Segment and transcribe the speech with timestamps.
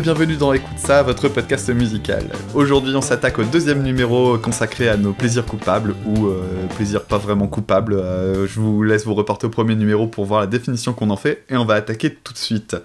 [0.00, 2.24] bienvenue dans Écoute ça, votre podcast musical.
[2.54, 6.44] Aujourd'hui, on s'attaque au deuxième numéro consacré à nos plaisirs coupables ou euh,
[6.76, 7.94] plaisirs pas vraiment coupables.
[7.94, 11.16] Euh, je vous laisse vous reporter au premier numéro pour voir la définition qu'on en
[11.16, 12.76] fait et on va attaquer tout de suite.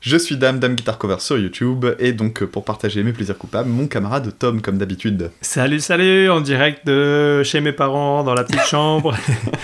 [0.00, 3.68] Je suis Dame, Dame Guitar Cover sur YouTube, et donc pour partager mes plaisirs coupables,
[3.68, 5.32] mon camarade Tom, comme d'habitude.
[5.40, 9.16] Salut, salut, en direct de chez mes parents, dans la petite chambre.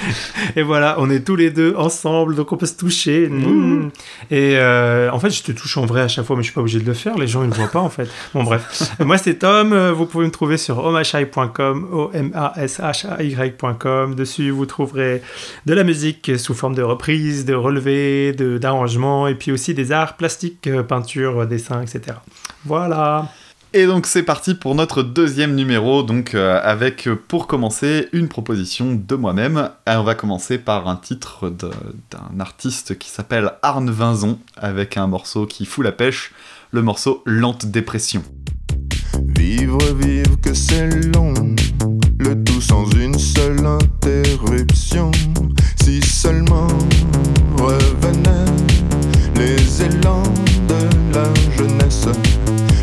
[0.56, 3.28] et voilà, on est tous les deux ensemble, donc on peut se toucher.
[3.28, 3.90] Mmh.
[4.30, 6.54] Et euh, en fait, je te touche en vrai à chaque fois, mais je suis
[6.54, 8.08] pas obligé de le faire, les gens ils ne voient pas en fait.
[8.34, 8.90] Bon, bref.
[9.00, 14.14] Moi, c'est Tom, vous pouvez me trouver sur omashai.com, O-M-A-S-H-A-Y.com.
[14.14, 15.22] Dessus, vous trouverez
[15.66, 20.16] de la musique sous forme de reprise, de relevés, d'arrangements, et puis aussi des arts
[20.22, 22.18] plastiques euh, peinture, dessin, etc.
[22.64, 23.28] Voilà.
[23.72, 28.94] Et donc c'est parti pour notre deuxième numéro, donc euh, avec pour commencer une proposition
[28.94, 29.70] de moi-même.
[29.88, 35.44] on va commencer par un titre d'un artiste qui s'appelle Arne Vinzon, avec un morceau
[35.46, 36.30] qui fout la pêche,
[36.70, 38.22] le morceau Lente Dépression.
[39.26, 41.34] Vivre, vivre, que c'est long,
[42.20, 45.10] le tout sans une seule interruption.
[45.82, 46.68] Si seulement
[47.58, 48.52] revenait
[49.36, 50.21] les élans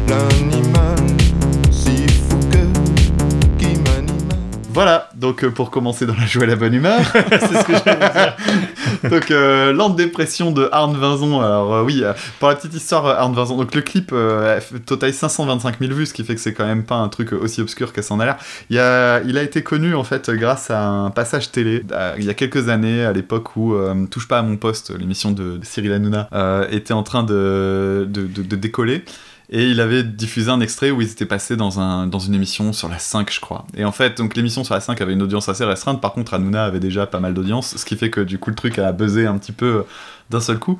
[0.09, 0.88] l'animal
[4.71, 7.73] Voilà, donc euh, pour commencer dans la joie et la bonne humeur, c'est ce que
[7.73, 8.35] j'allais dire.
[9.09, 11.41] donc euh, Lente dépression de Arne Vinzon.
[11.41, 12.03] Alors euh, oui,
[12.39, 13.57] pour la petite histoire, Arne Vinzon.
[13.57, 14.13] Donc le clip
[14.85, 17.61] totalise 525 000 vues, ce qui fait que c'est quand même pas un truc aussi
[17.61, 18.37] obscur que ça en a l'air.
[18.69, 21.83] Il, a, été connu en fait grâce à un passage télé
[22.17, 23.75] il y a quelques années, à l'époque où
[24.11, 26.29] Touche pas à mon poste, l'émission de, Cyril Hanouna,
[26.69, 29.03] était en train de- de décoller.
[29.51, 32.71] Et il avait diffusé un extrait où ils étaient passés dans, un, dans une émission
[32.71, 33.65] sur la 5, je crois.
[33.75, 36.01] Et en fait, donc l'émission sur la 5 avait une audience assez restreinte.
[36.01, 38.55] Par contre, Hanouna avait déjà pas mal d'audience, ce qui fait que du coup, le
[38.55, 39.81] truc a buzzé un petit peu euh,
[40.29, 40.77] d'un seul coup.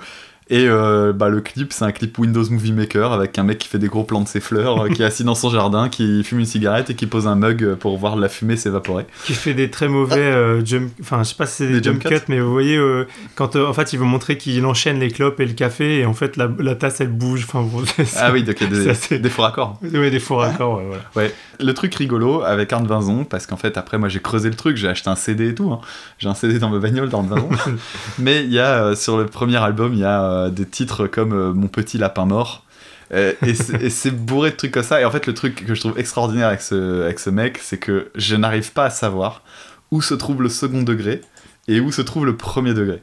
[0.52, 3.68] Et euh, bah, le clip, c'est un clip Windows Movie Maker avec un mec qui
[3.68, 6.24] fait des gros plans de ses fleurs, euh, qui est assis dans son jardin, qui
[6.24, 9.06] fume une cigarette et qui pose un mug pour voir la fumée s'évaporer.
[9.26, 11.84] qui fait des très mauvais euh, jump enfin je sais pas si c'est des, Des
[11.84, 13.06] jump jump cuts mais vous voyez euh,
[13.36, 16.06] quand euh, en fait il veut montrer qu'il enchaîne les clopes et le café et
[16.06, 17.84] en fait la, la tasse elle bouge enfin bon,
[18.18, 19.78] Ah oui, donc il y a c'est des, assez- des faux raccords.
[19.84, 23.58] ouais, des faux raccords ouais, voilà Ouais, le truc rigolo avec Arne Vinzon, parce qu'en
[23.58, 25.80] fait après moi j'ai creusé le truc, j'ai acheté un CD et tout, hein.
[26.18, 27.50] j'ai un CD dans ma bagnole d'Arne Vinzon,
[28.20, 31.08] mais il y a euh, sur le premier album, il y a euh, des titres
[31.08, 32.66] comme euh, Mon petit lapin mort,
[33.12, 35.66] Euh, et c'est et c'est bourré de trucs comme ça, et en fait le truc
[35.66, 38.90] que je trouve extraordinaire avec ce, avec ce mec, c'est que je n'arrive pas à
[38.92, 39.42] savoir
[39.90, 41.22] où se trouve le second degré
[41.68, 43.02] et où se trouve le premier degré.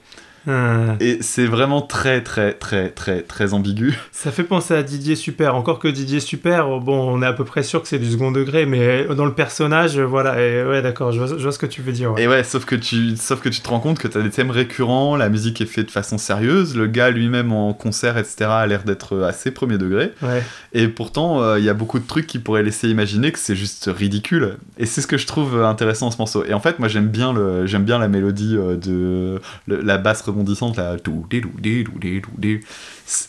[0.48, 3.98] Euh, Et c'est vraiment très très très très très ambigu.
[4.12, 7.32] ça fait penser à Didier Super encore que Didier Super euh, bon on est à
[7.32, 10.64] peu près sûr que c'est du second degré mais dans le personnage euh, voilà et
[10.64, 12.22] ouais d'accord je vois, je vois ce que tu veux dire ouais.
[12.22, 14.50] Et ouais, sauf que tu, sauf que tu te rends compte que t'as des thèmes
[14.50, 18.66] récurrents, la musique est faite de façon sérieuse, le gars lui-même en concert, etc., a
[18.66, 20.42] l'air d'être assez premier degré, Ouais.
[20.72, 23.56] et pourtant euh, il y a beaucoup de trucs qui pourraient laisser imaginer que c'est
[23.56, 24.56] juste ridicule.
[24.78, 26.44] Et c'est ce que je trouve intéressant dans ce morceau.
[26.44, 30.22] Et en fait, moi j'aime bien le, bien la mélodie euh, de le- la basse
[30.36, 30.98] rebondissantes là.
[30.98, 32.60] Tout, dé, tout, dé, tout, dé, tout, dé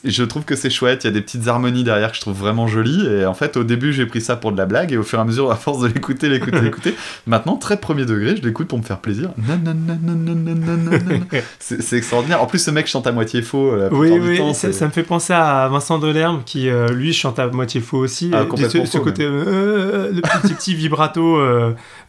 [0.04, 1.04] je trouve que c'est chouette.
[1.04, 3.06] Il y a des petites harmonies derrière que je trouve vraiment jolies.
[3.06, 4.92] Et en fait, au début, j'ai pris ça pour de la blague.
[4.92, 6.96] Et au fur et à mesure, à force de l'écouter, l'écouter, l'écouter,
[7.26, 9.32] maintenant, très premier degré, je l'écoute pour me faire plaisir.
[11.60, 12.42] c'est extraordinaire.
[12.42, 13.72] En plus, ce mec chante à moitié faux.
[13.72, 17.48] Euh, oui, oui, ça, me fait penser à Vincent Delerme qui, euh, lui, chante à
[17.48, 18.32] moitié faux aussi.
[18.34, 21.40] Ah, complètement ce, faux, ce côté, euh, euh, le petit, petit vibrato,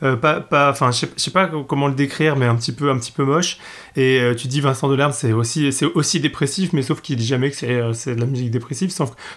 [0.01, 3.13] pas, pas, enfin, je sais pas comment le décrire, mais un petit peu, un petit
[3.13, 3.59] peu moche.
[3.97, 7.71] Et tu dis Vincent Delerme, c'est aussi, aussi dépressif, mais sauf qu'il dit jamais c'est,
[7.71, 8.93] euh, c'est de la musique dépressive.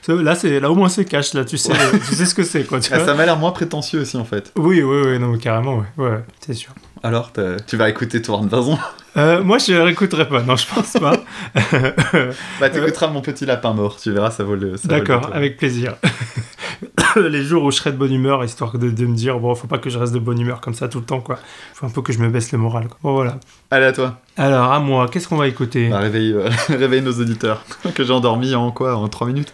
[0.07, 1.73] Là, c'est, là au moins c'est cash, là, tu sais,
[2.07, 2.79] tu sais ce que c'est, quoi.
[2.79, 4.51] Tu Ah, vois ça m'a l'air moins prétentieux aussi, en fait.
[4.57, 6.73] oui, oui, oui, non, carrément, ouais, ouais, c'est sûr.
[7.03, 7.31] Alors,
[7.67, 8.77] tu vas écouter Tourne Vazon
[9.17, 11.17] Euh, moi, je réécouterai pas, non, je pense pas.
[12.61, 14.75] Bah, t'écouteras Mon Petit Lapin Mort, tu verras, ça vaut le.
[14.85, 15.95] D'accord, avec plaisir.
[17.17, 19.67] les jours où je serai de bonne humeur, histoire de, de me dire, bon, faut
[19.67, 21.39] pas que je reste de bonne humeur comme ça tout le temps, quoi.
[21.73, 22.97] Faut un peu que je me baisse le moral, quoi.
[23.03, 23.37] Bon, voilà.
[23.69, 24.19] Allez, à toi.
[24.37, 25.89] Alors, à moi, qu'est-ce qu'on va écouter?
[25.89, 27.65] Bah, réveille, euh, réveille nos auditeurs.
[27.93, 28.95] que j'ai endormi en quoi?
[28.95, 29.53] En 3 minutes?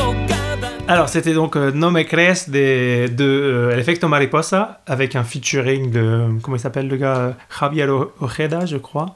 [0.91, 3.71] Alors, c'était donc euh, No Me Crees de, euh,
[4.09, 6.27] Mariposa avec un featuring de.
[6.43, 9.15] Comment il s'appelle le gars Javier O- Ojeda, je crois.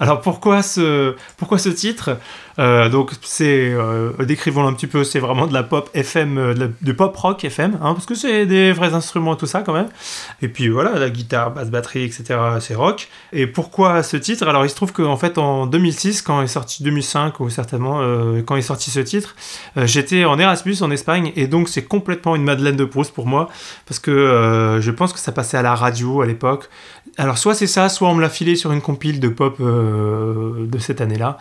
[0.00, 2.18] Alors pourquoi ce, pourquoi ce titre?
[2.58, 6.54] Euh, Donc c'est, euh, décrivons un petit peu, c'est vraiment de la pop FM, euh,
[6.54, 9.72] de du pop rock FM, hein, parce que c'est des vrais instruments tout ça quand
[9.72, 9.88] même.
[10.42, 12.38] Et puis voilà, la guitare, basse, batterie, etc.
[12.60, 13.08] C'est rock.
[13.32, 14.46] Et pourquoi ce titre?
[14.48, 18.42] Alors il se trouve qu'en fait en 2006, quand est sorti 2005 ou certainement euh,
[18.42, 19.36] quand est sorti ce titre,
[19.76, 23.48] j'étais en Erasmus en Espagne et donc c'est complètement une Madeleine de Proust pour moi
[23.86, 26.68] parce que je pense que ça passait à la radio à l'époque.
[27.20, 30.66] Alors soit c'est ça, soit on me l'a filé sur une compile de pop euh,
[30.66, 31.36] de cette année-là.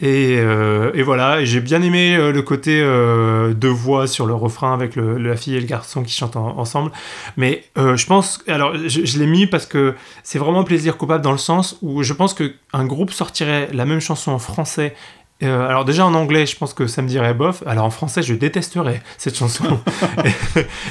[0.00, 4.96] Et, euh, voilà, j'ai bien aimé euh, le côté de voix sur le refrain avec
[4.96, 6.90] la fille et le garçon qui chantent en- ensemble.
[7.36, 9.94] Mais je pense, alors je, je l'ai mis parce que
[10.24, 14.00] c'est vraiment plaisir coupable dans le sens où je pense qu'un groupe sortirait la même
[14.00, 14.94] chanson en français.
[15.42, 17.62] Euh, alors déjà en anglais, je pense que ça me dirait bof.
[17.66, 19.80] Alors en français, je détesterais cette chanson.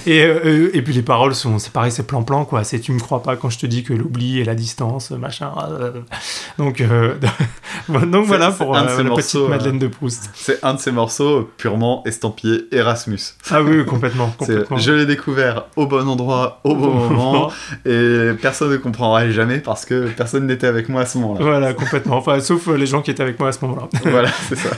[0.05, 2.63] et, et, euh, et puis les paroles sont, c'est pareil, c'est plan-plan quoi.
[2.63, 5.51] C'est tu me crois pas quand je te dis que l'oubli et la distance, machin.
[5.69, 6.01] euh,
[6.57, 6.83] donc
[7.89, 10.29] euh, donc voilà pour euh, la morceaux, petite Madeleine de Proust.
[10.33, 13.19] C'est un de ces morceaux purement estampillé Erasmus.
[13.49, 14.33] Ah oui, complètement.
[14.77, 17.51] Je l'ai découvert au bon endroit, au bon moment,
[17.85, 21.41] et personne ne comprendra jamais parce que personne n'était avec moi à ce moment-là.
[21.41, 22.17] Voilà, complètement.
[22.17, 23.87] Enfin, sauf euh, les gens qui étaient avec moi à ce moment-là.
[24.03, 24.69] voilà, c'est ça.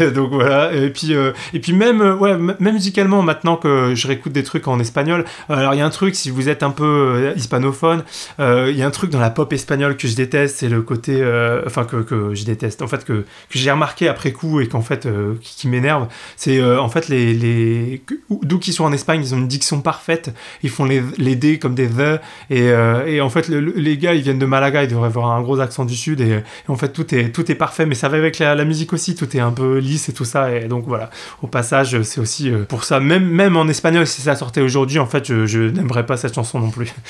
[0.00, 0.72] Et donc voilà.
[0.72, 4.42] Et puis, euh, et puis même, euh, ouais, même musicalement, maintenant que je réécoute des
[4.42, 6.84] trucs en espagnol, euh, alors il y a un truc, si vous êtes un peu
[6.84, 8.02] euh, hispanophone,
[8.40, 10.82] euh, il y a un truc dans la pop espagnole que je déteste, c'est le
[10.82, 13.24] côté, euh, enfin que, que je déteste, en fait que, que
[13.58, 16.06] j'ai remarqué après coup et qu'en fait euh, qui, m'énerve,
[16.36, 19.48] c'est euh, en fait les, les que- d'où qu'ils sont en Espagne, ils ont une
[19.48, 22.20] diction parfaite, ils font les, les D comme des the.
[22.50, 25.06] Et, euh, et en fait le- le- les gars ils viennent de Malaga, ils devraient
[25.08, 26.20] avoir un gros accent du sud.
[26.20, 29.14] Et, en fait tout est tout est parfait, mais ça va avec la, musique aussi,
[29.14, 30.54] tout est un peu lisse et tout ça.
[30.54, 31.10] Et donc voilà.
[31.42, 34.98] Au passage, c'est aussi euh, pour ça, même même en espagnol si ça sortait aujourd'hui,
[34.98, 36.92] en fait je, je n'aimerais pas cette chanson non plus.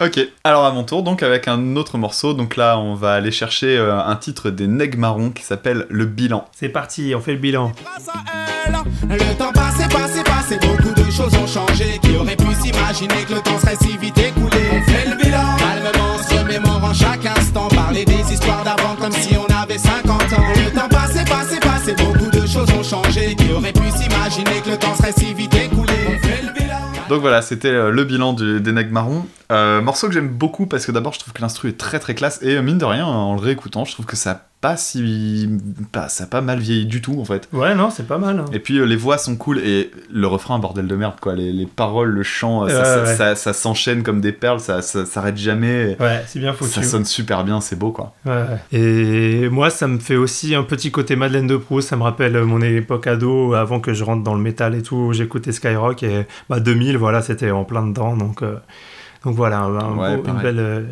[0.00, 3.30] Ok, alors à mon tour, donc avec un autre morceau, donc là on va aller
[3.32, 6.46] chercher un titre des Neg Marrons qui s'appelle Le Bilan.
[6.56, 7.72] C'est parti, on fait le bilan.
[7.84, 8.24] Grâce à
[8.66, 11.98] elle, le temps passé, passé, passé, beaucoup de choses ont changé.
[12.00, 15.56] Qui aurait pu s'imaginer que le temps serait si vite écoulé On fait le bilan,
[15.58, 17.68] calmement, se remémorant chaque instant.
[17.68, 20.52] Parler des histoires d'avant comme si on avait 50 ans.
[20.56, 23.34] Le temps passé, passé, passé, beaucoup de choses ont changé.
[23.34, 25.63] Qui aurait pu s'imaginer que le temps serait si vite écoulé
[27.08, 29.26] Donc voilà, c'était euh, le bilan du- des Neg Marrons.
[29.52, 32.14] Euh, morceau que j'aime beaucoup parce que d'abord je trouve que l'instru est très très
[32.14, 35.46] classe et euh, mine de rien, en le réécoutant, je trouve que ça pas si.
[35.92, 37.50] Pas, ça a pas mal vieilli du tout en fait.
[37.52, 38.38] Ouais, non, c'est pas mal.
[38.38, 38.44] hein.
[38.54, 41.34] Et puis euh, les voix sont cool et le refrain, bordel de merde quoi.
[41.34, 43.14] Les, les paroles, le chant, euh, ça, ça- ouais.
[43.16, 45.98] ça- ça s'enchaîne comme des perles, ça, ça s'arrête jamais.
[46.00, 46.70] Ouais, c'est bien foutu.
[46.70, 48.14] Ça sonne super bien, c'est beau quoi.
[48.24, 48.44] Ouais.
[48.72, 51.90] Et moi, ça me fait aussi un petit côté Madeleine de Proust.
[51.90, 55.12] Ça me rappelle mon époque ado, avant que je rentre dans le métal et tout.
[55.12, 58.16] J'écoutais Skyrock et bah, 2000, voilà, c'était en plein dedans.
[58.16, 58.56] Donc, euh,
[59.24, 60.82] donc voilà, un Ouais, beau- une, belle, euh,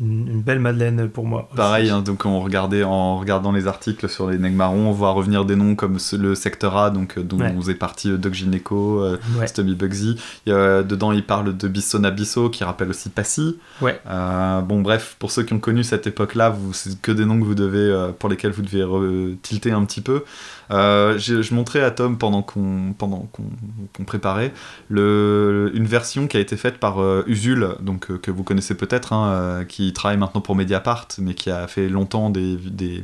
[0.00, 1.46] une, une belle Madeleine pour moi.
[1.48, 1.56] aussi.
[1.56, 5.10] Pareil, hein, donc on regardait, en regardant les articles sur les Neg Marrons, on voit
[5.10, 7.52] revenir des noms comme ce- le Secteur A, donc, euh, dont Ouais.
[7.70, 9.46] est parti euh, Doc Gineco, euh, Ouais.
[9.74, 10.16] Bugsy.
[10.48, 13.58] A- dedans, il parle de Bissona Bisso, qui rappelle aussi Passy.
[13.82, 14.00] Ouais.
[14.08, 17.38] Euh, bon, bref, pour ceux qui ont connu cette époque-là, vous- c'est que des noms
[17.38, 18.84] que vous devez, euh, pour lesquels vous devez
[19.42, 20.22] tilter un petit peu.
[20.70, 23.44] Euh, je montrais à Tom pendant qu'on pendant qu'on
[23.94, 24.52] qu'on préparait
[24.88, 28.74] le, une version qui a été faite par euh, Usul, donc euh, que vous connaissez
[28.74, 33.02] peut-être, hein, euh, qui travaille maintenant pour Mediapart, mais qui a fait longtemps des, des,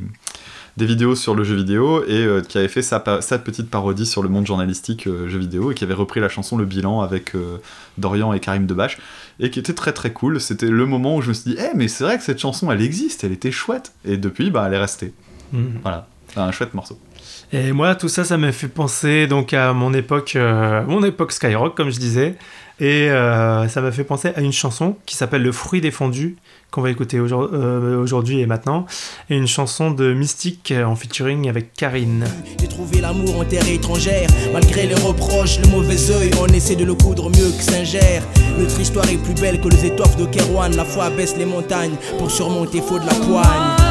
[0.77, 4.21] des vidéos sur le jeu vidéo et euh, qui avait fait sa, petite parodie sur
[4.21, 7.35] le monde journalistique euh, jeu vidéo et qui avait repris la chanson Le Bilan avec
[7.35, 7.57] euh,
[7.97, 8.97] Dorian et Karim Debache
[9.39, 10.41] et qui était très très cool.
[10.41, 12.71] C'était le moment où je me suis dit, eh mais c'est vrai que cette chanson
[12.71, 13.93] elle existe, elle était chouette.
[14.03, 15.13] Et depuis, bah, elle est restée.
[15.53, 15.79] Mhm.
[15.81, 16.99] Voilà, un chouette morceau.
[17.53, 21.31] Et moi, tout ça, ça m'a fait penser donc à mon époque, euh, mon époque
[21.31, 22.35] Skyrock, comme je disais.
[22.79, 26.35] Et euh, ça m'a fait penser à une chanson qui s'appelle Le fruit défendu,
[26.71, 28.85] qu'on va écouter euh, aujourd'hui et maintenant.
[29.29, 32.25] Et une chanson de Mystique euh, en featuring avec Karine.
[32.59, 34.29] J'ai trouvé l'amour en terre étrangère.
[34.51, 38.23] Malgré les reproches, le mauvais œil, on essaie de le coudre mieux que Saint-Gère.
[38.59, 40.75] Notre histoire est plus belle que les étoffes de Kerouan.
[40.75, 43.84] La foi baisse les montagnes pour surmonter faut de la poigne.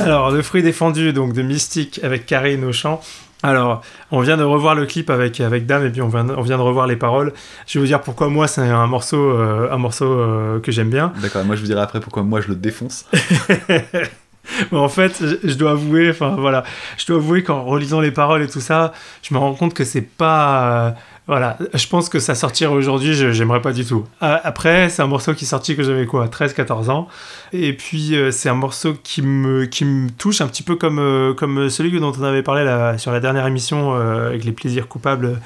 [0.00, 3.00] Alors, Le fruit défendu, donc de Mystique avec Karine au chant.
[3.42, 6.34] Alors, on vient de revoir le clip avec, avec Dame et puis on vient, de-
[6.34, 7.32] on vient de revoir les paroles.
[7.68, 10.90] Je vais vous dire pourquoi moi c'est un morceau, euh, un morceau euh, que j'aime
[10.90, 11.12] bien.
[11.22, 13.06] D'accord, moi je vous dirai après pourquoi moi je le défonce.
[14.72, 16.64] Mais en fait, je, je dois avouer, enfin voilà,
[16.96, 19.84] je dois avouer qu'en relisant les paroles et tout ça, je me rends compte que
[19.84, 20.94] c'est pas.
[21.28, 24.06] Voilà, je pense que ça sortirait aujourd'hui, j'aimerais pas du tout.
[24.22, 27.06] Ah, Après, c'est un morceau qui est sorti que j'avais quoi, 13-14 ans.
[27.52, 30.98] Et puis, euh, c'est un morceau qui me, qui me touche un petit peu comme,
[30.98, 34.52] euh, comme celui dont on avait parlé là, sur la dernière émission euh, avec les
[34.52, 35.38] plaisirs coupables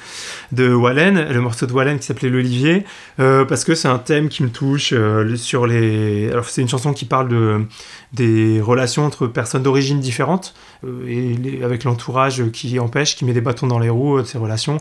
[0.53, 2.85] de Wallen, le morceau de Wallen qui s'appelait L'Olivier,
[3.19, 6.29] euh, parce que c'est un thème qui me touche euh, sur les.
[6.31, 7.65] Alors, c'est une chanson qui parle de,
[8.13, 10.53] des relations entre personnes d'origine différentes
[10.85, 14.27] euh, et avec l'entourage qui empêche, qui met des bâtons dans les roues euh, de
[14.27, 14.77] ces relations.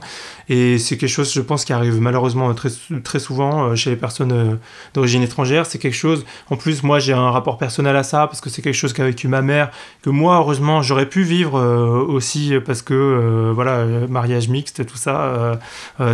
[0.48, 4.32] Et c'est quelque chose, je pense, qui arrive malheureusement très, souvent euh, chez les personnes
[4.32, 4.54] euh,
[4.94, 5.66] d'origine étrangère.
[5.66, 8.62] C'est quelque chose, en plus, moi j'ai un rapport personnel à ça, parce que c'est
[8.62, 9.70] quelque chose qu'a vécu ma mère,
[10.02, 15.58] que moi, heureusement, j'aurais pu vivre euh, aussi, parce que, voilà, mariage mixte, tout ça,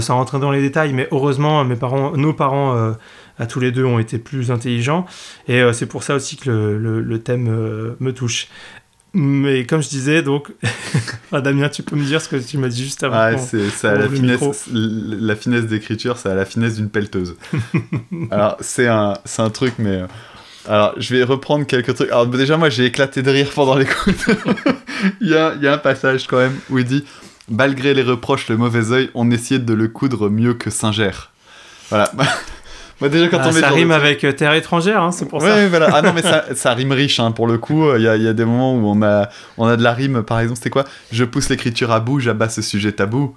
[0.01, 2.95] sans rentrer dans les détails, mais heureusement, mes parents, nos parents,
[3.39, 5.07] à tous les deux, ont été plus intelligents.
[5.47, 8.49] Et c'est pour ça aussi que le, thème me touche.
[9.15, 10.53] Mais comme je disais, donc,
[11.33, 13.69] Ah, Damien, tu peux me dire ce que tu m'as dit juste avant qu'on- c'est
[13.71, 14.41] ça, la finesse,
[14.73, 17.37] la finesse d'écriture, c'est à la finesse d'une pelleteuse.
[18.31, 19.97] alors, c'est un, c'est un truc, mais.
[20.03, 20.07] euh,
[20.69, 22.11] Alors, je vais reprendre quelques trucs.
[22.11, 24.27] Alors, déjà, moi, j'ai éclaté de rire pendant l'écoute.
[25.21, 27.05] il, y a, il y a un passage, quand même, où il dit
[27.51, 31.13] Malgré les reproches, le mauvais œil, on essayait de le coudre mieux que Singer.
[31.89, 32.13] Voilà.
[33.01, 35.49] Moi, déjà, quand Ah, on ça rime avec euh, Terre étrangère, hein, c'est pour ça.
[35.55, 35.89] Ouais, voilà.
[35.93, 37.95] Ah non, mais ça, ça rime riche, hein, pour le coup.
[37.95, 40.23] Il y a, y a des moments où on a, on a de la rime,
[40.23, 40.85] par exemple, c'était quoi?
[41.13, 43.35] Je pousse l'écriture à bout, j'abats ce sujet tabou.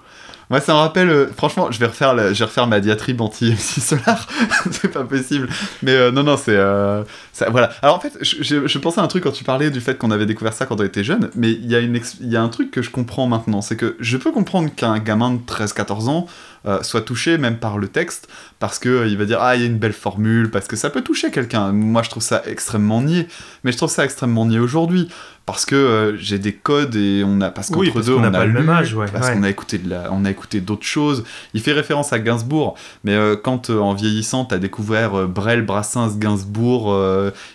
[0.50, 3.22] Moi, ça me rappelle, euh, franchement, je vais refaire, la- je vais refaire ma diatribe
[3.22, 4.28] anti-MC Solar.
[4.72, 5.48] c'est pas possible.
[5.82, 6.58] Mais euh, non, non, c'est.
[6.58, 7.70] euh, ça- voilà.
[7.82, 9.98] Alors en fait, je, je- je pensais à un truc quand tu parlais du fait
[9.98, 12.42] qu'on avait découvert ça quand on était jeune, mais il y, a une y a
[12.42, 13.62] un truc que je comprends maintenant.
[13.62, 16.28] C'est que je peux comprendre qu'un gamin de 13-14 ans
[16.68, 18.28] euh, soit touché même par le texte,
[18.60, 20.76] parce que euh, il va dire Ah, il y a une belle formule, parce que
[20.76, 21.72] ça peut toucher quelqu'un.
[21.72, 23.28] Moi, je trouve ça extrêmement niais.
[23.64, 25.10] Mais je trouve ça extrêmement niais aujourd'hui.
[25.48, 27.50] Parce que euh, j'ai des codes et on a.
[27.50, 29.34] Parce qu'entre Oui, deux, on a pas le lu, même âge, ouais, parce ouais.
[29.34, 31.24] qu'on a écouté de la, on a écouté d'autres choses.
[31.56, 36.96] Il fait référence à Gainsbourg, mais quand en vieillissant, t'as découvert Brel, Brassens, Gainsbourg,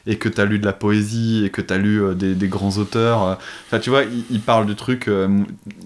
[0.06, 3.38] et que t'as lu de la poésie et que t'as lu des, des grands auteurs.
[3.66, 5.08] Enfin, tu vois, il, il parle de trucs,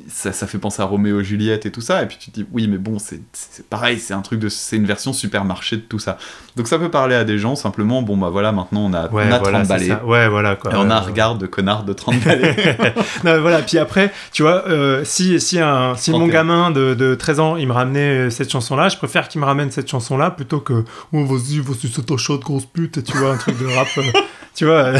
[0.08, 2.02] ça, ça fait penser à Roméo et Juliette et tout ça.
[2.02, 4.48] Et puis tu te dis, oui, mais bon, c'est c'est pareil, c'est un truc de,
[4.48, 6.18] c'est une version supermarché de tout ça.
[6.56, 8.02] Donc ça peut parler à des gens simplement.
[8.02, 9.88] Bon bah voilà, maintenant on a, Ouais, on a voilà, 30 c'est balais.
[9.88, 10.04] ça.
[10.04, 10.72] Ouais, voilà, quoi.
[10.72, 12.56] Et on a un regard de connard de 30 balais.
[13.24, 16.32] non, mais voilà, puis après, tu vois, euh, si, si, un, si mon 31.
[16.32, 19.70] gamin de, de 13 ans, il me ramenait cette chanson-là, je préfère qu'il me ramène
[19.70, 23.36] cette chanson-là plutôt que Oh, vas-y, vas-y, c'est ta chatte, grosse pute, tu vois, un
[23.36, 23.88] truc de rap.
[23.98, 24.02] euh,
[24.60, 24.98] tu vois, euh,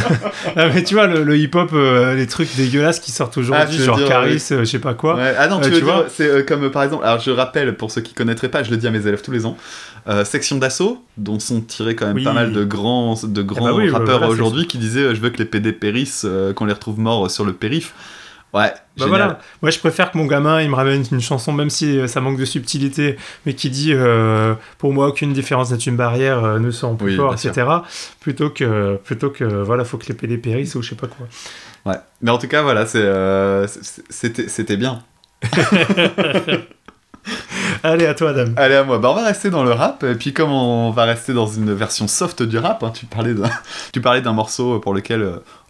[0.57, 3.77] ah, mais tu vois, le, le hip-hop, euh, les trucs dégueulasses qui sortent Ah, aujourd'hui,
[3.77, 5.17] veux genre dire, Caris, euh, je sais pas quoi.
[5.17, 5.35] Ouais.
[5.39, 7.21] Ah non, tu Euh, veux tu dire, vois c'est euh, comme euh, par exemple, alors
[7.21, 9.45] je rappelle pour ceux qui connaîtraient pas, je le dis à mes élèves tous les
[9.45, 9.59] ans,
[10.09, 12.25] euh, Section d'assaut, dont sont tirés quand même Oui.
[12.25, 15.15] pas mal de grands, de grands bah oui, ouais, rappeurs voilà, aujourd'hui qui disaient euh,
[15.15, 17.93] je veux que les PD périssent, euh, qu'on les retrouve morts euh, sur le périph.
[18.53, 21.71] Ouais, Bah voilà, moi je préfère que mon gamin il me ramène une chanson, même
[21.71, 23.17] si euh, ça manque de subtilité,
[23.47, 27.11] mais qui dit euh, pour moi aucune différence n'est une barrière, euh, ne sont plus
[27.13, 27.51] Oui, fort, sûr.
[27.51, 27.67] etc.
[28.19, 31.29] Plutôt que, plutôt que voilà, faut que les PD périssent ou je sais pas quoi.
[31.87, 31.99] Ouais.
[32.23, 33.67] Mais en tout cas, voilà, c'est, euh,
[34.11, 35.03] c'était, c'était bien.
[37.83, 38.53] Allez, à toi, Adam.
[38.57, 38.99] Allez à moi.
[38.99, 40.03] Bah, on va rester dans le rap.
[40.05, 43.35] Et puis comme on va rester dans une version soft du rap, hein, tu parlais
[43.35, 43.49] d'un,
[43.93, 45.23] tu parlais d'un morceau pour lequel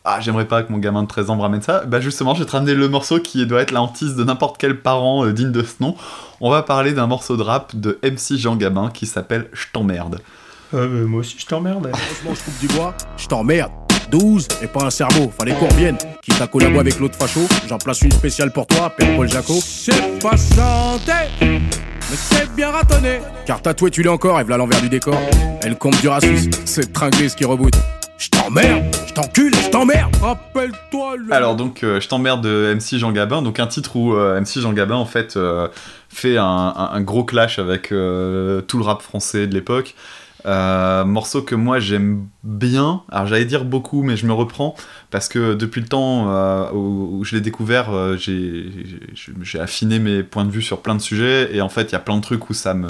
[0.05, 1.85] ah j'aimerais pas que mon gamin de 13 ans me ramène ça.
[1.85, 4.57] Bah justement, je vais te ramener le morceau qui doit être la hantise de n'importe
[4.59, 5.95] quel parent euh, digne de ce nom.
[6.41, 10.21] On va parler d'un morceau de rap de MC Jean Gabin qui s'appelle Je t'emmerde.
[10.73, 11.91] Euh, moi aussi je t'emmerde.
[11.95, 13.73] Franchement, je coupe du bois, je t'emmerde.
[14.11, 15.97] 12 et pas un cerveau, fallait qu'on revienne.
[16.23, 19.55] Quitte à collabo avec l'autre facho, j'en place une spéciale pour toi, Père Paul Jaco.
[19.63, 23.21] C'est pas chanté, mais c'est bien ratonné.
[23.47, 25.21] Car tatoué, tu l'es encore, et v'là l'envers du décor.
[25.63, 27.75] Elle compte du racisme, c'est tringlé ce qui reboot.
[28.21, 30.15] Je t'emmerde, je t'encule, je t'emmerde.
[30.21, 31.33] Rappelle-toi le.
[31.33, 34.61] Alors donc euh, Je t'emmerde de MC Jean Gabin, donc un titre où euh, MC
[34.61, 35.69] Jean Gabin en fait euh,
[36.11, 39.95] fait un, un- un gros clash avec euh, tout le rap français de l'époque.
[40.47, 44.75] Euh, morceau que moi j'aime bien, alors j'allais dire beaucoup mais je me reprends.
[45.11, 50.45] Parce que depuis le temps euh, où, je l'ai découvert euh, j'ai affiné mes points
[50.45, 51.55] de vue sur plein de sujets.
[51.55, 52.89] Et en fait il y a plein de trucs où ça me...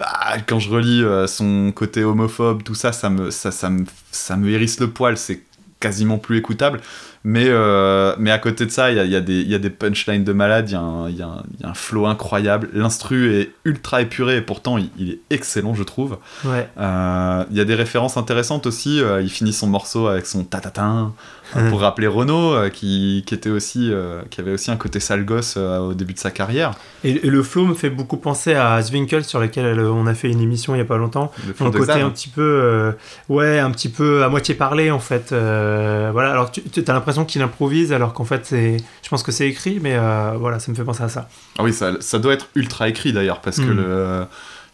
[0.00, 4.50] Ah, quand je relis son côté homophobe, tout ça, ça me, ça me, ça me
[4.50, 5.42] hérisse le poil, c'est
[5.80, 6.80] quasiment plus écoutable.
[7.28, 9.70] Mais, euh, mais à côté de ça, il y a, y a y a des
[9.70, 11.74] punchlines de malade, il y, a un- il y a un- il y a un
[11.74, 12.68] flow incroyable.
[12.72, 16.18] L'instru est ultra épuré et pourtant il, il est excellent, je trouve.
[16.44, 16.68] Ouais.
[16.78, 19.00] Euh, Il y a des références intéressantes aussi.
[19.02, 21.14] euh, il finit son morceau avec son tatatin
[21.70, 23.92] pour rappeler Renault, euh, qui, qui, était aussi,
[24.30, 26.72] qui avait aussi un côté sale gosse au début de sa carrière.
[27.02, 30.28] Et, et le flow me fait beaucoup penser à Zwinkel sur lequel on a fait
[30.30, 31.32] une émission il y a pas longtemps.
[31.46, 32.92] Le côté un petit peu
[33.28, 37.40] ouais un petit peu à moitié parlé en fait voilà alors tu as l'impression qu'il
[37.42, 40.76] improvise alors qu'en fait c'est Je pense que c'est écrit, mais euh, voilà, ça me
[40.76, 41.28] fait penser à ça.
[41.58, 43.76] Ah oui, ça, ça doit être ultra écrit d'ailleurs, parce que Mm.
[43.76, 44.26] le.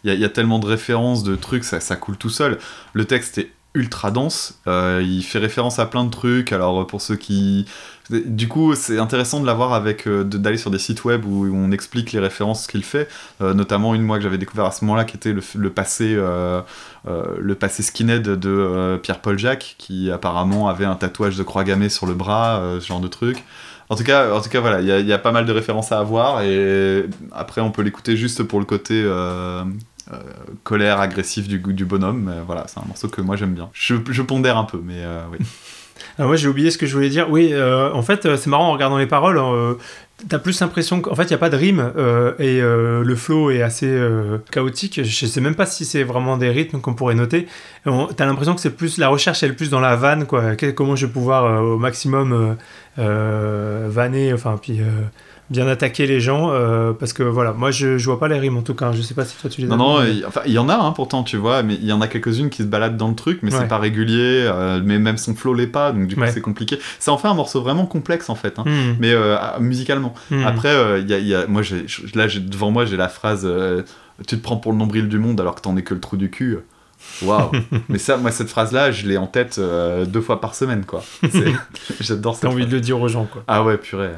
[0.05, 2.57] Il y, y a tellement de références, de trucs, ça, ça coule tout seul.
[2.91, 7.01] Le texte est ultra dense, euh, il fait référence à plein de trucs, alors pour
[7.01, 7.65] ceux qui...
[8.09, 11.71] Du coup, c'est intéressant de l'avoir avec, euh, d'aller sur des sites web où, on
[11.71, 13.07] explique les références qu'il fait,
[13.41, 16.13] euh, notamment une moi que j'avais découvert à ce moment-là qui était le, le passé,
[16.17, 16.61] euh,
[17.05, 22.05] le passé skinhead de Pierre-Paul Jacques, qui apparemment avait un tatouage de croix gammée sur
[22.05, 23.43] le bras, ce genre de truc.
[23.89, 25.99] En tout cas, en tout cas voilà, il y a pas mal de références à
[25.99, 29.03] avoir et après on peut l'écouter juste pour le côté
[30.11, 30.17] euh,
[30.63, 32.31] colère, agressif du, du bonhomme.
[32.45, 33.69] Voilà, c'est un morceau que moi j'aime bien.
[33.73, 35.37] Je, pondère un peu, mais euh, oui.
[36.17, 37.29] Ah, moi, j'ai oublié ce que je voulais dire.
[37.29, 39.37] Oui, euh, en fait, c'est marrant en regardant les paroles.
[39.37, 39.75] euh,
[40.27, 41.93] T'as plus l'impression qu'en fait, il n'y a pas de rime
[42.39, 43.99] et le flow est assez
[44.51, 45.03] chaotique.
[45.03, 47.47] Je sais même pas si c'est vraiment des rythmes qu'on pourrait noter.
[47.83, 50.55] T'as l'impression que c'est plus la recherche, elle est plus dans la vanne, quoi.
[50.75, 52.57] Comment je vais pouvoir au maximum
[52.97, 54.79] vanner, enfin, puis
[55.53, 56.51] bien attaquer les gens.
[56.51, 58.91] euh, parce que voilà, moi, je, je vois pas les rimes en tout cas.
[58.91, 60.75] Je sais pas si toi tu les Non, as non, il, enfin, y en a
[60.75, 63.15] hein, pourtant, tu vois, mais il y en a quelques-unes qui se baladent dans le
[63.15, 63.59] truc, mais Ouais.
[63.59, 66.31] c'est pas régulier, euh, mais même son flow l'est pas, donc du coup Ouais.
[66.31, 66.79] c'est compliqué.
[66.99, 70.13] Ça en fait un morceau vraiment complexe en fait, hein, Hmm, mais euh, musicalement.
[70.31, 70.43] hmm.
[70.45, 73.07] Après, il y a, il y a- moi, j'ai- là, j'ai- devant moi, j'ai la
[73.09, 73.47] phrase
[74.27, 76.17] Tu te prends pour le nombril du monde alors que t'en es que le trou
[76.17, 76.59] du cul.
[77.23, 77.49] Waouh!
[77.89, 81.03] Mais ça, moi, cette phrase-là, je l'ai en tête euh, deux fois par semaine, quoi.
[81.31, 81.53] C'est-
[81.99, 82.69] J'adore T'as cette envie phrase.
[82.71, 83.43] de le dire aux gens, quoi.
[83.47, 84.11] Ah ouais, purée.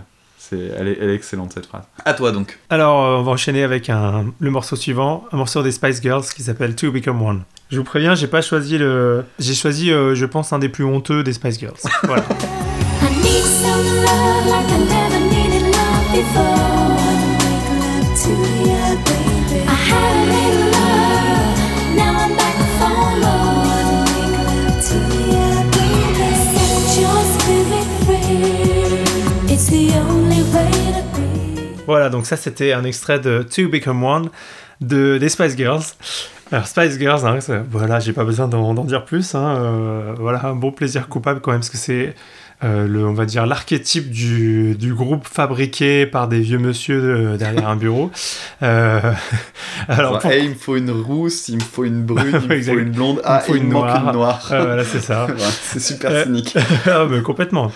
[0.48, 1.84] C'est, elle, est, elle est excellente, cette phrase.
[2.06, 2.60] À toi, donc.
[2.70, 6.25] Alors, euh, on va enchaîner avec un, le morceau suivant, un morceau des Spice Girls
[6.36, 7.44] qui s'appelle To Become One.
[7.72, 9.25] Je vous préviens, j'ai pas choisi le.
[9.40, 11.74] J'ai choisi, euh, je pense, un des plus honteux des Spice Girls.
[12.04, 12.24] Voilà.
[31.88, 34.30] Voilà, donc ça, c'était un extrait de To Become One
[34.82, 35.84] de, des Spice Girls.
[36.51, 37.39] Alors, Spice Girls, hein,
[37.72, 39.34] voilà, j'ai pas besoin d'en dire plus.
[39.36, 42.13] hein, euh, voilà, un bon plaisir coupable quand même, parce que c'est.
[42.63, 47.38] euh, le, on va dire l'archétype du, du groupe fabriqué par des vieux monsieur euh,
[47.38, 48.12] derrière un bureau.
[48.64, 49.00] Euh,
[49.90, 52.48] alors, Genre, pour- hey, il me faut une rousse, il me faut une brune, il
[52.57, 53.16] me faut une blonde.
[53.18, 54.05] Il me Ah, faut il me une manque noire.
[54.07, 54.48] une noire.
[54.51, 55.25] Ah, voilà, c'est ça.
[55.25, 55.33] Ouais,
[55.64, 56.55] c'est super cynique.
[56.86, 57.72] ah, mais complètement.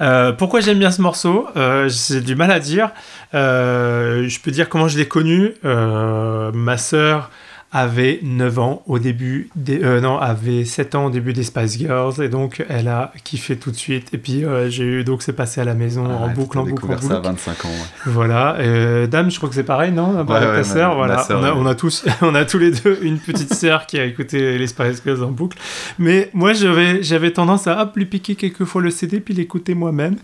[0.00, 2.90] Euh, pourquoi j'aime bien ce morceau Euh, J'ai du mal à dire.
[3.34, 5.54] Euh, je peux dire comment je l'ai connu.
[5.62, 7.30] Ma sœur
[7.76, 11.76] avait 9 ans au début des, euh, non avait 7 ans au début des Spice
[11.76, 15.22] Girls et donc elle a kiffé tout de suite et puis euh, j'ai eu donc
[15.22, 17.26] c'est passé à la maison en Ah, boucle en boucle en découvert ça à boucle
[17.30, 17.68] 25 ans.
[17.68, 17.74] ouais.
[18.06, 21.26] voilà Euh, dame je crois que c'est pareil non avec ouais, ta sœur ma voilà
[21.28, 21.58] on, a, ouais.
[21.62, 24.66] on a tous on a tous les deux une petite sœur qui a écouté les
[24.68, 25.58] Spice Girls en boucle
[25.98, 29.74] mais moi j'avais j'avais tendance à hop lui piquer quelques fois le CD puis l'écouter
[29.74, 30.14] moi-même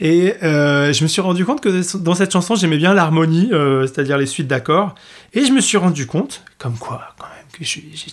[0.00, 3.50] et euh, je me suis rendu compte que dans cette chanson j'aimais bien l'harmonie
[3.82, 4.94] c'est-à-dire les suites d'accords
[5.34, 8.12] et je me suis rendu compte comme quoi quand même que je suis j'ai-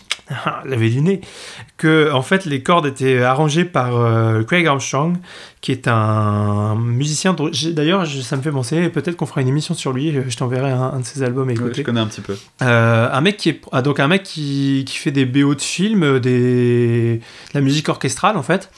[0.66, 1.22] l'avait du nez
[1.78, 5.18] que en fait les cordes étaient arrangées par euh, Craig Armstrong
[5.62, 7.36] qui est un musicien
[7.72, 10.82] d'ailleurs ça me fait penser peut-être qu'on fera une émission sur lui je t'enverrai un,
[10.94, 12.38] un de ses albums à Ouais, écouter je connais un petit peu.
[12.62, 15.62] euh, un mec qui est ah, donc un mec qui, qui fait des BO de
[15.62, 18.70] films, euh, des de la musique orchestrale en fait,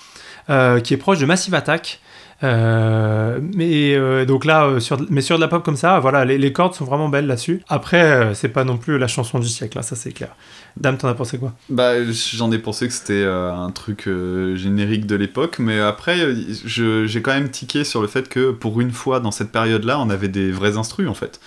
[0.50, 2.00] euh, qui est proche de Massive Attack.
[2.44, 6.26] Euh, mais euh, donc là, euh, sur, mais sur de la pop comme ça, voilà,
[6.26, 7.62] les, cordes sont vraiment belles là-dessus.
[7.68, 10.36] Après, c'est pas non plus la chanson du siècle, là, ça c'est clair.
[10.78, 11.54] Dame, t'en as pensé quoi?
[11.70, 14.10] Bah, j'en ai pensé que c'était un truc
[14.56, 16.18] générique de l'époque, mais après,
[16.66, 20.10] j'ai quand même tiqué sur le fait que pour une fois dans cette période-là, on
[20.10, 21.40] avait des vrais instrus en fait.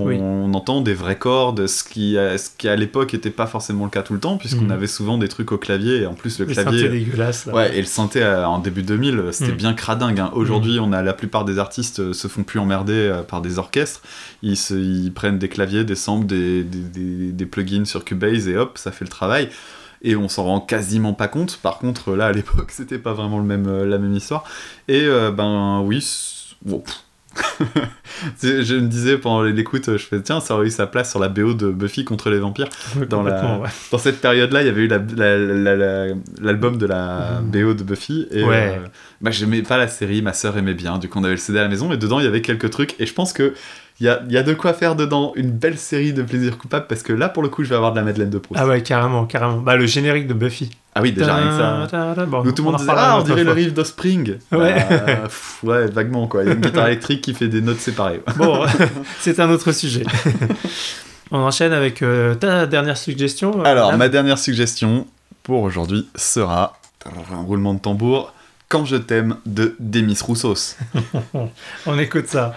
[0.00, 0.16] On, Oui.
[0.20, 3.84] on entend des vraies cordes, ce qui, euh, ce qui à l'époque n'était pas forcément
[3.84, 4.70] le cas tout le temps, puisqu'on Mhm.
[4.70, 6.82] avait souvent des trucs au clavier, et en plus le Les clavier.
[6.84, 7.46] synthés dégueulasses.
[7.46, 7.54] là.
[7.54, 9.56] Ouais, et le synthé euh, en début 2000, euh, c'était Mm.
[9.56, 10.20] bien cradingue.
[10.20, 10.30] hein.
[10.34, 13.58] Aujourd'hui, on a la plupart des artistes euh, se font plus emmerder euh, par des
[13.58, 14.02] orchestres.
[14.42, 18.46] Ils, se- ils prennent des claviers, des samples, des, des, des- des plugins sur Cubase
[18.46, 19.48] et hop, ça fait le travail.
[20.02, 21.58] Et on s'en rend quasiment pas compte.
[21.60, 24.44] Par contre, là, à l'époque, c'était pas vraiment le même, euh, la même histoire.
[24.86, 26.06] Et euh, ben oui,
[26.64, 26.94] bon, pff.
[28.42, 31.28] Je me disais pendant l'écoute, je fais tiens, ça aurait eu sa place sur la
[31.28, 32.68] BO de Buffy contre les vampires
[33.08, 33.68] dans la- Complètement, ouais.
[33.92, 37.74] dans cette période-là, il y avait eu la- la- la- la- l'album de la BO
[37.74, 38.26] de Buffy.
[38.30, 38.42] Et.
[38.44, 38.76] Ouais.
[38.78, 38.86] euh,
[39.20, 40.98] bah, j'aimais pas la série, ma sœur aimait bien.
[40.98, 42.70] Du coup, on avait le CD à la maison et dedans, il y avait quelques
[42.70, 42.94] trucs.
[43.00, 43.54] Et je pense que
[44.00, 46.86] il y a, y a de quoi faire dedans une belle série de plaisir coupable
[46.88, 48.60] parce que là, pour le coup, je vais avoir de la Madeleine de Proust.
[48.62, 49.58] Ah ouais, carrément, carrément.
[49.58, 50.70] Bah, le générique de Buffy.
[50.98, 52.26] Ah oui, déjà, rien que ça.
[52.26, 54.34] Bon, Où tout le on monde disait Ah, on dirait le riff d'Ospring.
[54.50, 54.74] Ouais.
[54.90, 56.42] Bah, pff, ouais, vaguement quoi.
[56.42, 58.20] Il y a une guitare électrique qui fait des notes séparées.
[58.36, 58.64] Bon,
[59.20, 60.04] c'est un autre sujet.
[61.30, 63.60] On enchaîne avec euh, ta dernière suggestion.
[63.60, 65.06] euh, Alors, ma dernière suggestion
[65.42, 66.74] pour aujourd'hui sera
[67.32, 68.32] un roulement de tambour
[68.68, 70.76] Quand je t'aime de Demis Roussos.
[71.86, 72.54] On écoute ça.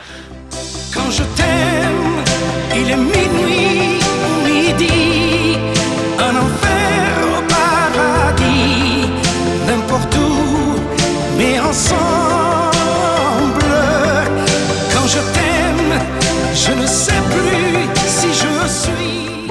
[0.94, 2.01] Quand je t'aime,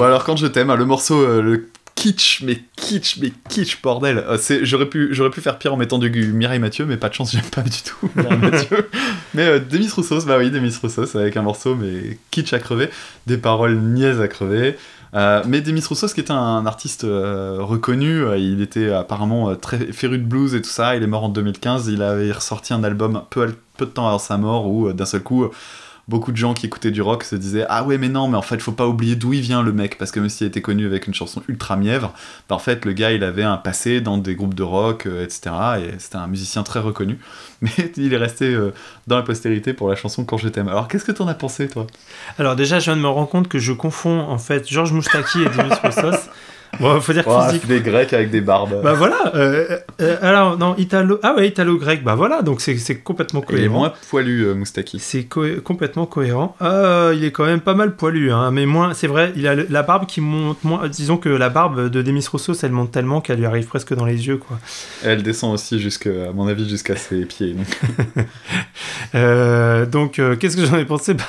[0.01, 3.79] Bon alors quand je t'aime, hein, le morceau, euh, le kitsch, mais kitsch, mais kitsch,
[3.83, 4.17] bordel.
[4.17, 7.07] Euh, c'est, j'aurais pu, j'aurais pu faire pire en mettant du Mireille Mathieu, mais pas
[7.07, 8.89] de chance, j'aime pas du tout Mireille Mathieu.
[9.35, 12.89] Mais euh, Demis Roussos, bah oui, Demis Roussos avec un morceau, mais kitsch à crever,
[13.27, 14.75] des paroles niaises à crever.
[15.13, 20.25] Euh, mais Demis Roussos, qui était un artiste reconnu, il était apparemment très féru de
[20.25, 20.95] blues et tout ça.
[20.95, 21.89] Il est mort en 2015.
[21.89, 25.21] Il avait ressorti un album peu, peu de temps avant sa mort où d'un seul
[25.21, 25.51] coup,
[26.11, 28.43] beaucoup de gens qui écoutaient du rock se disaient Ah ouais, mais non, mais en
[28.43, 29.97] fait, faut pas oublier d'où il vient le mec.
[29.97, 32.13] Parce que même s'il était connu avec une chanson ultra mièvre,
[32.49, 35.23] bah, en fait, le gars, il avait un passé dans des groupes de rock, euh,
[35.23, 35.55] etc.
[35.79, 37.17] Et c'était un musicien très reconnu.
[37.61, 38.73] Mais il est resté euh,
[39.07, 40.67] dans la postérité pour la chanson Quand je t'aime.
[40.67, 41.87] Alors, qu'est-ce que t'en as pensé, toi?
[42.37, 45.41] Alors déjà, je viens de me rendre compte que je confonds en fait Georges Moustaki
[45.41, 46.29] et Demis Roussos.
[46.81, 47.67] Bon, faut dire Oh, physique.
[47.67, 48.81] Des grecs avec des barbes.
[48.83, 49.31] Bah voilà.
[49.35, 51.19] euh, euh, alors non, italo.
[51.23, 52.03] Ah ouais, italo-grec.
[52.03, 52.41] Bah voilà.
[52.41, 53.79] Donc c'est c'est complètement il est cohérent.
[53.79, 54.99] moins poilu, euh, Moustaki.
[54.99, 56.55] C'est co- complètement cohérent.
[56.61, 58.93] Euh, il est quand même pas mal poilu, hein, mais moins.
[58.93, 60.87] C'est vrai, il a la barbe qui monte moins.
[60.89, 64.05] Disons que la barbe de Demis Roussos, elle monte tellement qu'elle lui arrive presque dans
[64.05, 64.57] les yeux, quoi.
[65.03, 67.53] Elle descend aussi, jusque, à mon avis, jusqu'à ses pieds.
[67.53, 68.25] donc.
[69.15, 71.13] Euh, donc, euh, qu'est-ce que j'en ai pensé?
[71.13, 71.23] Bah,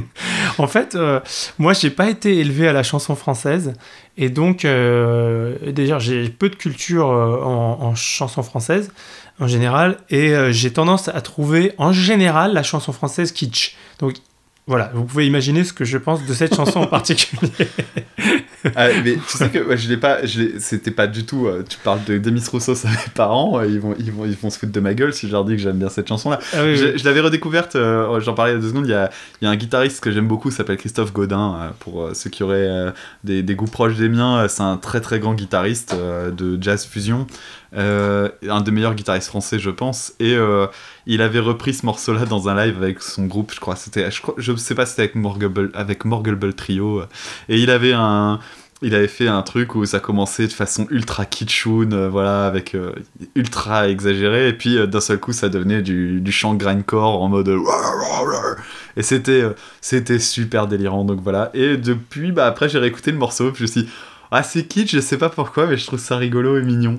[0.58, 1.20] En fait, euh,
[1.58, 3.74] moi, j'ai pas été élevé à la chanson française,
[4.16, 8.90] et donc, euh, déjà, j'ai peu de culture euh, en, chanson française
[9.38, 13.76] en général, et euh, j'ai tendance à trouver en général la chanson française kitsch.
[14.66, 17.50] Voilà, vous pouvez imaginer ce que je pense de cette chanson en particulier.
[18.74, 20.18] Ah, mais tu sais que ouais, je l'ai pas,
[20.58, 21.46] c'était pas du tout.
[21.46, 24.34] euh, tu parles de Demis Roussos à mes parents, euh, ils vont, ils vont, ils
[24.36, 26.40] vont se foutre de ma gueule si je leur dis que j'aime bien cette chanson-là.
[26.52, 26.92] Ah oui, Je, oui.
[26.96, 28.86] je l'avais redécouverte, euh, j'en parlais il y a deux secondes.
[28.88, 29.08] Il y a,
[29.40, 31.54] il y a un guitariste que j'aime beaucoup, s'appelle Christophe Godin.
[31.60, 35.20] euh, pour ceux qui auraient des, des goûts proches des miens, c'est un très très
[35.20, 37.28] grand guitariste de jazz fusion.
[37.76, 40.14] Euh, un des meilleurs guitaristes français, je pense.
[40.18, 40.66] Et euh,
[41.06, 43.76] il avait repris ce morceau-là dans un live avec son groupe, je crois.
[43.76, 46.04] C'était, je, crois, je sais pas c'était avec Morgul, avec
[46.56, 47.02] Trio.
[47.48, 48.40] Et il avait un.
[48.82, 52.76] Il avait fait un truc où ça commençait de façon ultra kitschoun, euh, voilà, avec
[53.34, 57.56] ultra exagéré, et puis d'un seul coup ça devenait du, chant grindcore en mode.
[58.98, 59.44] Et c'était
[59.80, 61.50] c'était super délirant, donc voilà.
[61.54, 63.88] Et depuis, bah après j'ai réécouté le morceau, puis je me suis dit,
[64.30, 66.98] ah c'est kitsch, je sais pas pourquoi, mais je trouve ça rigolo et mignon.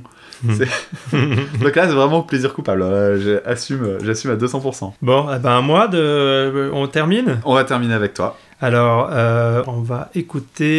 [0.49, 0.67] C'est-
[1.59, 4.93] donc là c'est vraiment plaisir coupable, euh, j'assume, j'assume à 200%.
[5.01, 6.69] Bon, eh ben moi, de...
[6.73, 7.39] on termine?
[7.45, 8.37] On va terminer avec toi.
[8.61, 10.71] Alors, euh, on va écouter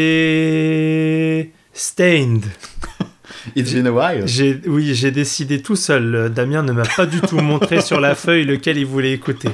[1.73, 2.45] Stained.
[3.57, 4.25] It's been a while.
[4.67, 6.15] Oui, j'ai décidé tout seul.
[6.15, 9.49] Euh, Damien ne m'a pas du tout montré sur la feuille lequel il voulait écouter.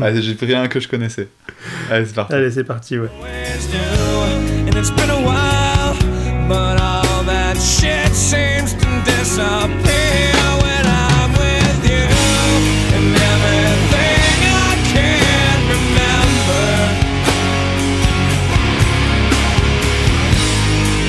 [0.00, 1.28] Ah, j'ai pris un que je connaissais.
[1.90, 2.34] Allez c'est parti.
[2.34, 3.08] Allez, c'est parti, ouais.
[6.48, 12.06] But all that shit seems to disappear when I'm with you.
[12.96, 16.64] And everything I can't remember.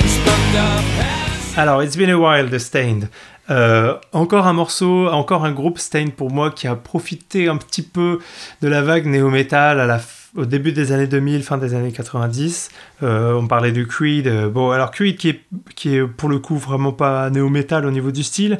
[0.03, 1.57] It's fucked up past.
[1.57, 3.09] Alors, It's Been a While de Stained.
[3.49, 7.81] Euh, encore un morceau, encore un groupe Stained pour moi qui a profité un petit
[7.81, 8.19] peu
[8.61, 11.91] de la vague néo-metal à la f- au début des années 2000, fin des années
[11.91, 12.69] 90.
[13.03, 14.27] Euh, on parlait de Creed.
[14.27, 15.41] euh, bon, alors Creed qui est,
[15.75, 18.59] qui est pour le coup vraiment pas néo-metal au niveau du style.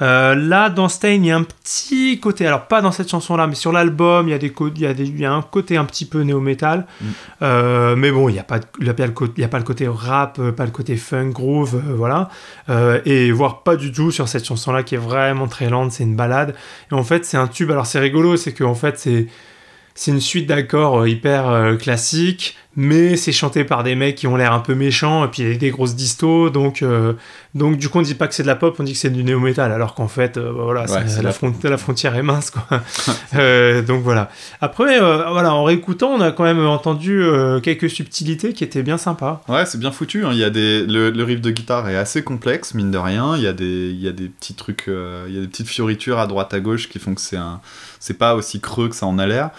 [0.00, 3.48] Euh, là, dans Stained, il y a un petit côté, alors pas dans cette chanson-là,
[3.48, 5.42] mais sur l'album, il y, a des il, y a des- il y a un
[5.42, 6.86] côté un petit peu néo-metal.
[7.42, 9.40] Euh, mais bon, il n'y a, pas de- il y a pas le côté- il
[9.40, 12.28] y a pas le côté rap, pas le côté funk, groove, voilà.
[13.04, 16.14] Et voire pas du tout sur cette chanson-là qui est vraiment très lente, c'est une
[16.16, 16.54] balade.
[16.92, 17.72] Et en fait, c'est un tube.
[17.72, 19.26] Alors c'est rigolo, c'est que en fait, c'est
[20.00, 24.28] c'est une suite d'accords euh, hyper euh, classique, mais c'est chanté par des mecs qui
[24.28, 27.14] ont l'air un peu méchants et puis il y a des grosses distos, donc euh,
[27.56, 29.10] donc du coup on dit pas que c'est de la pop, on dit que c'est
[29.10, 31.52] du néo metal, alors qu'en fait euh, bah, voilà, Ouais, c'est- c'est la, la- front-
[31.64, 32.64] la frontière est mince quoi.
[33.34, 34.30] Euh, donc voilà.
[34.60, 37.22] Après voilà, en réécoutant, on a quand même entendu
[37.62, 39.42] quelques subtilités qui étaient bien sympas.
[39.48, 40.24] Ouais, c'est bien foutu.
[40.24, 40.30] hein.
[40.32, 43.36] Il y a des, le, le riff de guitare est assez complexe, mine de rien.
[43.36, 45.68] Il y a des, il y a des petits trucs, il y a des petites
[45.68, 47.60] fioritures à droite à gauche qui font que c'est un,
[48.00, 49.50] c'est pas aussi creux que ça en a l'air.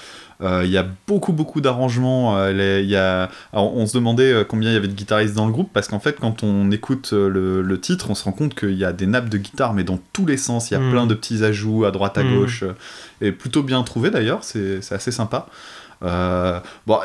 [0.42, 2.38] Euh, Il y a beaucoup beaucoup d'arrangements.
[2.38, 4.94] euh, les- il y a, alors, on se demandait euh, combien il y avait de
[4.94, 8.24] guitaristes dans le groupe parce qu'en fait, quand on écoute le, le titre, on se
[8.24, 10.72] rend compte qu'il y a des nappes de guitare, mais dans tous les sens.
[10.72, 10.92] Il y a Mm.
[10.92, 12.36] plein de petits ajouts à droite à Mm.
[12.36, 12.64] gauche,
[13.22, 14.40] et plutôt bien trouvé d'ailleurs.
[14.44, 15.48] C'est assez sympa.
[16.04, 17.00] Euh, bon,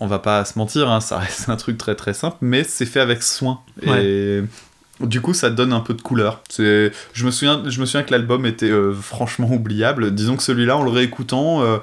[0.00, 2.86] on va pas se mentir, hein, ça reste un truc très très simple, mais c'est
[2.86, 3.60] fait avec soin.
[3.86, 4.42] Et,
[5.00, 6.40] du coup, ça donne un peu de couleur.
[6.58, 6.90] Je
[7.26, 10.14] me souviens, je me souviens que l'album était euh, franchement oubliable.
[10.14, 11.76] Disons que celui-là, en le réécoutant, euh,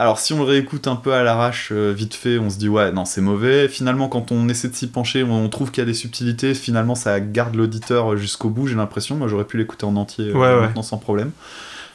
[0.00, 2.70] alors si on le réécoute un peu à l'arrache, euh, vite fait, on se dit
[2.70, 3.68] ouais, non, c'est mauvais.
[3.68, 6.54] Finalement, quand on essaie de s'y pencher, on trouve qu'il y a des subtilités.
[6.54, 8.66] Finalement, ça garde l'auditeur jusqu'au bout.
[8.66, 9.16] J'ai l'impression.
[9.16, 10.60] Moi, j'aurais pu l'écouter en entier euh, Ouais, ouais.
[10.62, 11.32] maintenant sans problème.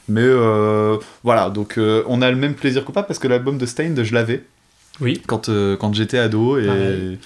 [0.07, 4.03] Mais euh, voilà, donc on a le même plaisir coupable parce que l'album de Stained,
[4.03, 4.43] je l'avais
[5.01, 5.21] Oui.
[5.27, 7.17] quand, euh, quand j'étais ado et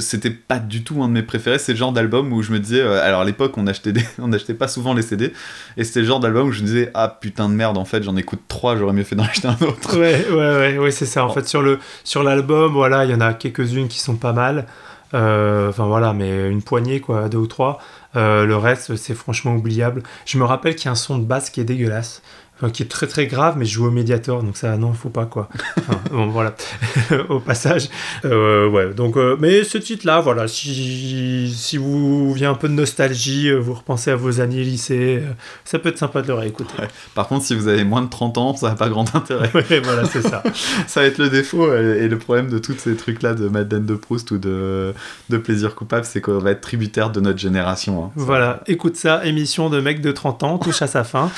[0.00, 1.58] c'était pas du tout un de mes préférés.
[1.58, 4.04] C'est le genre d'album où je me disais, euh, alors à l'époque on achetait, des,
[4.18, 5.32] on achetait pas souvent les CD
[5.76, 8.02] et c'était le genre d'album où je me disais, ah putain de merde, en fait
[8.02, 9.96] j'en écoute trois, j'aurais mieux fait d'en acheter un autre.
[9.98, 11.24] Ouais, ouais, ouais, ouais, c'est ça.
[11.24, 14.32] En fait, sur le sur l'album, voilà, il y en a quelques-unes qui sont pas
[14.32, 14.66] mal.
[15.14, 17.78] Euh, Enfin voilà, mais une poignée quoi, deux ou trois.
[18.14, 20.02] Le reste, c'est franchement oubliable.
[20.26, 22.22] Je me rappelle qu'il y a un son de basse qui est dégueulasse.
[22.62, 25.08] Enfin, qui est très très grave, mais je joue au médiator, donc ça, non, faut
[25.08, 25.48] pas quoi.
[25.78, 26.54] Enfin, bon, voilà,
[27.28, 27.88] au passage.
[28.24, 32.74] Euh, ouais, donc, euh, mais ce titre-là, voilà, si, si vous vient un peu de
[32.74, 35.22] nostalgie, euh, vous repensez à vos années lycée,
[35.64, 36.74] ça peut être sympa de le réécouter.
[37.16, 39.50] Par contre, si vous avez moins de 30 ans, ça n'a pas grand intérêt.
[39.70, 40.42] Ouais, voilà, c'est ça.
[40.86, 43.94] ça va être le défaut et le problème de tous ces trucs-là de Madeleine de
[43.94, 44.94] Proust ou de,
[45.28, 48.04] de Plaisir Coupable, c'est qu'on va être tributaire de notre génération.
[48.04, 48.10] hein.
[48.14, 51.30] Voilà, écoute ça, émission de mec de 30 ans, touche à sa fin.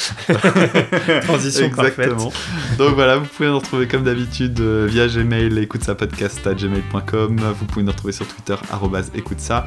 [1.23, 2.33] Transition Exactement.
[2.79, 6.55] Donc voilà, vous pouvez nous retrouver comme d'habitude euh, via Gmail, écoute ça podcast à
[6.55, 7.41] gmail.com.
[7.59, 8.57] Vous pouvez nous retrouver sur Twitter,
[9.15, 9.67] écoute ça.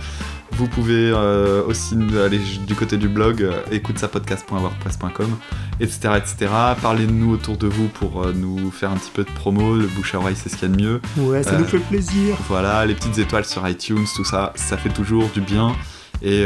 [0.51, 5.37] Vous pouvez euh, aussi aller du côté du blog, euh, écoute ça podcast.wordpress.com,
[5.79, 6.51] etc., etc.
[6.81, 9.75] Parlez-nous autour de vous pour euh, nous faire un petit peu de promo.
[9.75, 11.01] Le bouche à oreille, c'est ce qu'il y a de mieux.
[11.17, 12.37] Ouais, ça nous fait plaisir.
[12.47, 15.75] Voilà, les petites étoiles sur iTunes, tout ça, ça fait toujours du bien.
[16.23, 16.45] Et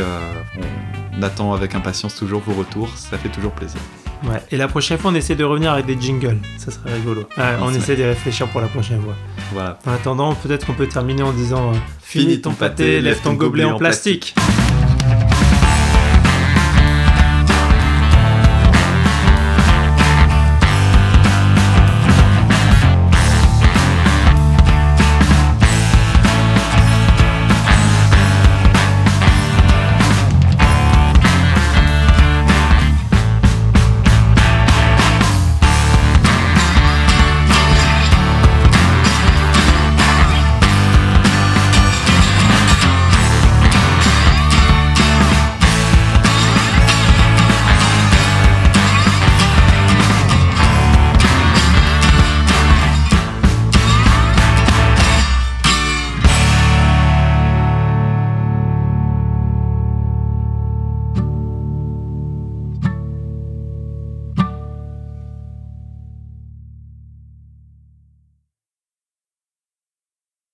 [1.18, 3.80] on attend avec impatience toujours vos retours, ça fait toujours plaisir.
[4.24, 6.38] Ouais, et la prochaine fois, on essaie de revenir avec des jingles.
[6.58, 7.22] Ça serait rigolo.
[7.38, 9.16] Ouais, on essaie de réfléchir pour la prochaine fois.
[9.52, 9.80] Voilà.
[9.86, 13.64] En attendant, peut-être qu'on peut terminer en disant euh, Finis ton pâté, lève ton gobelet
[13.64, 14.36] en plastique.